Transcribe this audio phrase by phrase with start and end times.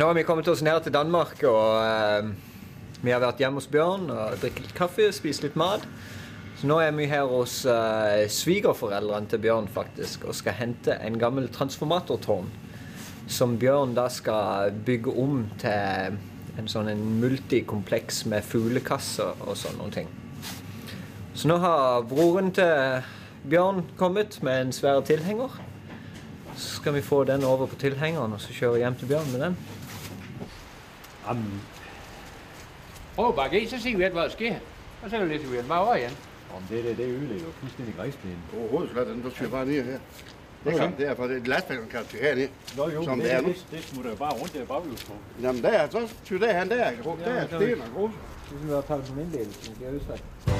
[0.00, 2.30] Nå har vi kommet oss ned til Danmark, og uh,
[3.04, 5.82] vi har vært hjemme hos Bjørn og drikket litt kaffe, spist litt mat.
[6.56, 11.18] Så nå er vi her hos uh, svigerforeldrene til Bjørn faktisk, og skal hente en
[11.20, 12.48] gammel transformatortårn.
[13.28, 16.16] Som Bjørn da skal bygge om til
[16.56, 20.08] en sånn en multikompleks med fuglekasser og sånne ting.
[21.34, 23.04] Så nå har broren til
[23.52, 25.60] Bjørn kommet med en svær tilhenger.
[26.54, 29.44] Så skal vi få den over på tilhengeren og så kjøre hjem til Bjørn med
[29.44, 29.60] den.
[31.30, 31.62] Jamen,
[33.14, 34.54] Prøv at bakke i, så ser vi, hvad der sker.
[35.02, 36.10] Og så læser vi den bare over igen.
[36.56, 38.38] om det der, det ødelægger jo fuldstændig græsplænen.
[38.58, 39.98] Overhovedet slet den, Du bare ned her.
[40.64, 42.48] Det er sådan, det er for det lastbilen kan til herned.
[42.76, 43.48] Nå jo, Som det, det er nu.
[43.48, 45.12] det, det smutter jo bare rundt der baghjulspå.
[45.42, 46.76] Jamen der, så tyder det han der.
[46.76, 49.06] Der er der, der, der, der, der, har der, der, der, der, der, der, der,
[49.06, 49.38] der, det.
[49.38, 50.59] der, der, der, der, der, der,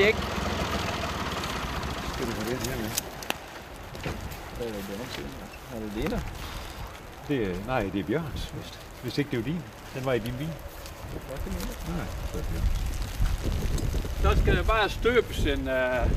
[0.00, 0.14] med?
[4.58, 5.18] Det er Bjørns.
[5.74, 6.22] Er det dine?
[7.28, 9.62] Det, nei, det er Bjørns, Hvis, Hvis ikke det er jo din.
[9.94, 10.46] Den var i din bil.
[10.46, 10.54] Nei,
[12.32, 12.70] det er det Bjørns.
[14.22, 15.68] Så skal det bare støpes en...
[15.68, 16.10] Uh,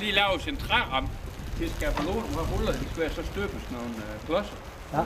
[0.00, 1.08] lige laves en træram.
[1.58, 4.56] Det skal på låne fra huller, det skal så støbes nogle uh, klodser.
[4.92, 5.00] Ja.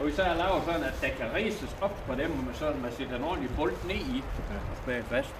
[0.00, 2.82] Og vi så laver sådan, at der kan rises op på dem, og man sådan,
[2.82, 4.22] man sætter en ordentlig bolt ned i
[4.70, 5.34] og spærer fast.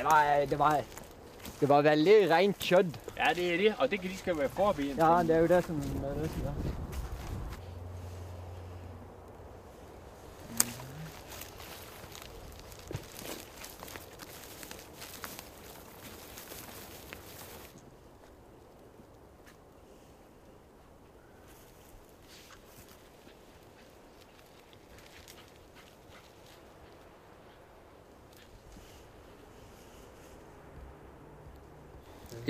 [0.00, 0.76] Det var, det var,
[1.60, 2.94] det var veldig rent kjøtt.
[3.18, 4.94] Ja, det er det, og det skal være forbi.
[4.96, 6.79] Ja, det er jo det som det er det som er.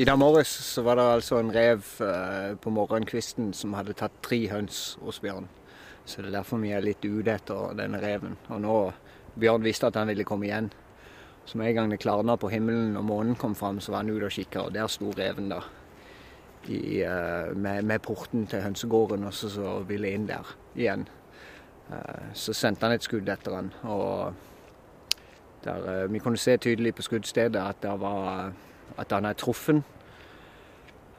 [0.00, 4.14] I dag morges så var det altså en rev eh, på morgenkvisten som hadde tatt
[4.24, 5.44] tre høns hos Bjørn.
[6.08, 8.38] Så det er derfor vi er litt ute etter denne reven.
[8.48, 8.76] Og nå
[9.36, 10.70] Bjørn visste at han ville komme igjen.
[11.44, 14.14] Så med en gang det klarna på himmelen og månen kom fram, så var han
[14.14, 15.60] ute og kikka, og der sto reven da.
[16.64, 21.04] I, eh, med, med porten til hønsegården og så, så ville inn der igjen.
[21.92, 24.32] Eh, så sendte han et skudd etter han, og
[25.68, 28.54] der, eh, vi kunne se tydelig på skuddstedet at det var
[28.98, 29.82] at han er truffen.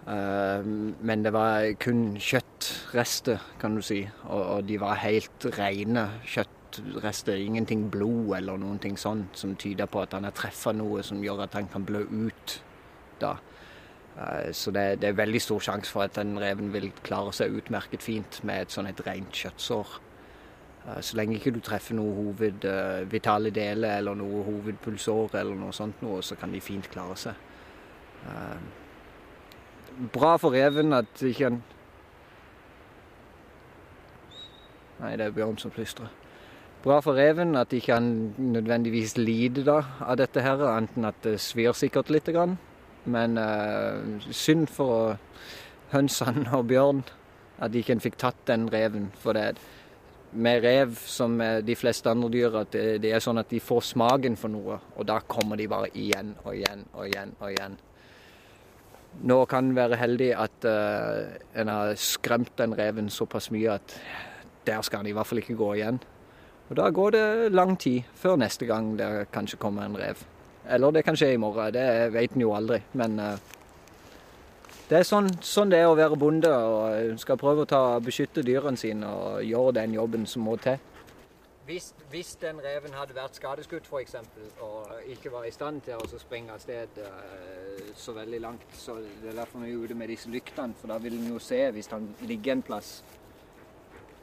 [0.08, 4.02] Eh, men det var kun kjøttrester, kan du si.
[4.30, 7.38] Og, de var helt rene kjøttrester.
[7.38, 11.24] Ingenting blod eller noen ting sånn som tyder på at han har truffet noe som
[11.24, 12.62] gjør at han kan blø ut
[13.22, 13.36] da.
[14.18, 17.54] Eh, så det, det er veldig stor sjanse for at den reven vil klare seg
[17.62, 20.00] utmerket fint med et sånn et rent kjøttsår.
[20.88, 25.56] Eh, Så lenge ikke du treffer noe hoved, eh, vitale deler eller noe hovedpulsår eller
[25.56, 27.48] noe sånt noe, så kan de fint klare seg.
[28.28, 28.58] Eh,
[30.14, 31.62] Bra for reven at ikke han
[35.02, 36.10] Nei, det er Bjørn som plystrer.
[36.84, 41.40] Bra for reven at ikke han nødvendigvis lider da, av dette her, enten at det
[41.42, 42.30] svir sikkert litt.
[42.30, 42.58] Grann.
[43.10, 45.18] Men uh, synd for
[45.92, 47.02] hønsene og bjørn
[47.62, 49.10] at ikke en fikk tatt den reven.
[49.22, 49.56] For det
[50.32, 53.60] med rev, som med de fleste andre dyr, at det, det, er sånn at de
[53.60, 54.80] får smaken for noe.
[54.96, 57.78] Og da kommer de bare igjen og igjen og igjen og igjen.
[59.20, 63.96] Nå kan en være heldig at uh, en har skremt den reven såpass mye at
[64.66, 66.00] der skal han i hvert fall ikke gå igjen.
[66.70, 70.22] Og da går det lang tid før neste gang det kanskje kommer en rev.
[70.70, 72.80] Eller det kan skje i morgen, det vet en jo aldri.
[72.94, 73.36] Men uh,
[74.92, 78.44] det er sånn, sånn, det er å være bonde og skal prøve å ta, beskytte
[78.44, 80.80] dyrene sine og gjøre den jobben som må til.
[81.68, 84.16] Hvis, hvis den reven hadde vært skadeskutt f.eks.
[84.66, 88.96] og ikke var i stand til å springe av sted uh, så veldig langt, så
[88.96, 91.64] det er derfor vi er ute med disse lyktene, for da vil en jo se
[91.72, 93.04] hvis han ligger en plass.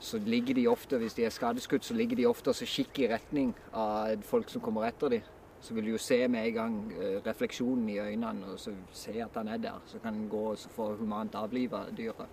[0.01, 3.13] Så ligger de ofte, Hvis de er skadeskutt, så ligger de ofte og kikker i
[3.15, 5.23] retning av folk som kommer etter dem
[5.61, 9.21] så vil du jo se med en gang eh, refleksjonen i øynene og så se
[9.23, 9.83] at han er der.
[9.87, 12.27] Så kan han gå og få humant avliva dyret.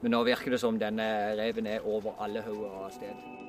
[0.00, 3.47] Men nå virker det som denne reven er over alle hauger av sted.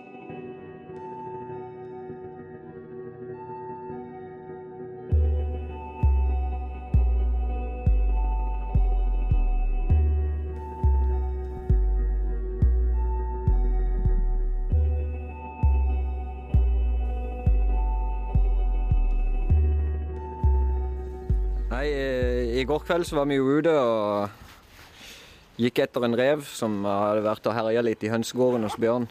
[22.59, 27.21] I går kveld så var vi jo ute og gikk etter en rev som hadde
[27.23, 29.06] vært og herja litt i hønsegården hos Bjørn.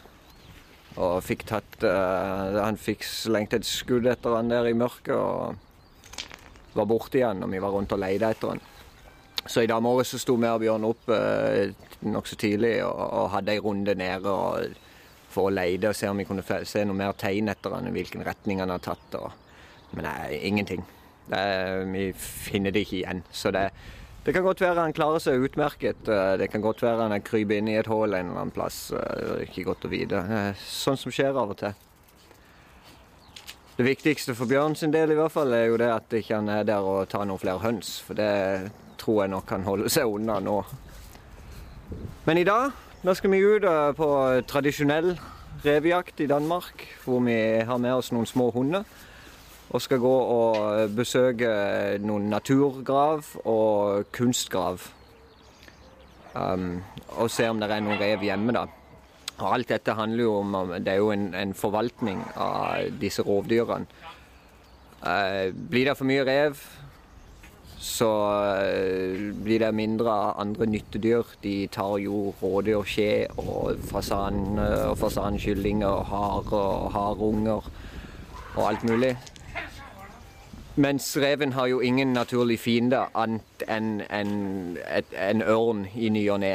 [0.99, 6.75] Og fikk tatt uh, Han fikk slengt et skudd etter han der i mørket og
[6.77, 8.61] var borte igjen når vi var rundt og leide etter han.
[9.49, 11.73] Så i dag morges sto vi og Bjørn opp uh,
[12.05, 14.77] nokså tidlig og, og hadde ei runde nede og,
[15.33, 18.27] for å leide og se om vi kunne se noe mer tegn etter han, hvilken
[18.29, 19.17] retning han har tatt.
[19.17, 19.33] Og,
[19.95, 20.85] men nei, ingenting.
[21.27, 21.41] Det,
[21.91, 23.21] vi finner det ikke igjen.
[23.31, 23.67] Så det,
[24.25, 26.07] det, kan godt være han klarer seg utmerket.
[26.07, 28.89] Eh, det kan godt være han kryper inn i et hull en eller annen plass.
[28.95, 30.23] Eh, det er ikke godt å vite.
[30.63, 31.77] Sånn som skjer av og til.
[33.79, 36.49] Det viktigste for Bjørn sin del i hvert fall er jo det at ikke han
[36.51, 37.95] er der og tar noen flere høns.
[38.03, 40.59] For det tror jeg nok kan holde seg unna nå.
[42.27, 44.07] Men i dag da skal vi ut eh, på
[44.43, 45.13] tradisjonell
[45.63, 48.83] revejakt i Danmark, hvor vi har med oss noen små hunder
[49.69, 51.49] og skal gå og besøke
[52.01, 54.81] noen naturgrav og kunstgrav.
[56.33, 56.81] Um,
[57.17, 58.65] og se om det er noen rev hjemme, da.
[59.39, 63.87] Og alt dette handler jo om Det er jo en, en forvaltning av disse rovdyrene.
[64.99, 66.59] Uh, blir det for mye rev,
[67.79, 68.09] så
[68.59, 71.35] uh, blir det mindre av andre nyttedyr.
[71.45, 77.75] De tar jo rådyrskje og fasan, og fasankyllinger og hare og harunger
[78.57, 79.13] og alt mulig.
[80.79, 84.29] Mens reven har jo ingen naturlig fiende annet enn en,
[85.11, 86.53] en, ørn i ny og ne.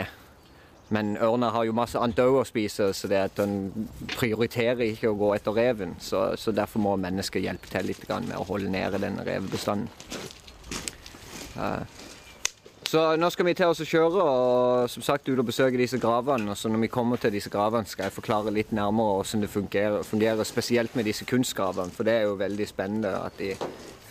[0.94, 5.10] Men ørna har jo masse annet òg å spise, så det at den prioriterer ikke
[5.12, 5.92] å gå etter reven.
[6.00, 9.92] Så, så derfor må mennesker hjelpe til litt med å holde nede denne revebestanden.
[11.58, 11.84] Uh,
[12.88, 15.98] så nå skal vi til oss å kjøre og som sagt ut og besøke disse
[16.00, 16.52] gravene.
[16.52, 19.52] Og så når vi kommer til disse gravene, skal jeg forklare litt nærmere hvordan det
[19.52, 21.92] fungerer, fungerer spesielt med disse kunstgravene.
[21.92, 23.52] For det er jo veldig spennende at de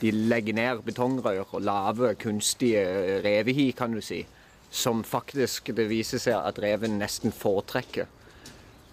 [0.03, 2.83] de legger ned betongrør og lager kunstige
[3.23, 4.25] revehi, kan du si.
[4.73, 8.09] Som faktisk det viser seg at reven nesten foretrekker.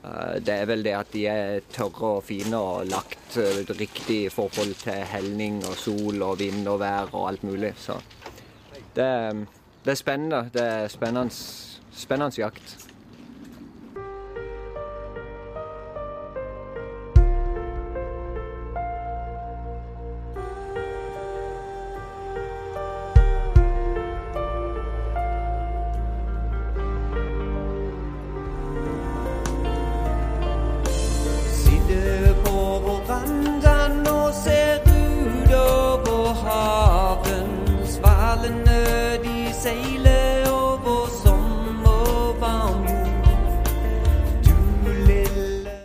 [0.04, 4.20] Eh, det er vel det at de er tørre og fine og lagt eh, riktig
[4.26, 7.74] i forhold til helning og sol og vind og vær og alt mulig.
[7.80, 7.98] Så
[8.94, 9.10] det,
[9.84, 10.44] det er spennende.
[10.54, 11.34] Det er spennende,
[11.96, 12.89] spennende jakt.